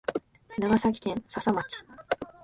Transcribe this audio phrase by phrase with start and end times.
[0.57, 1.85] 長崎県佐々町